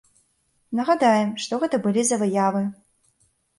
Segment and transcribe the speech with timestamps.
[0.79, 2.67] Нагадаем, што гэта былі за выявы.